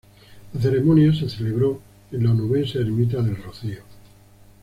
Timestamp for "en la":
2.11-2.31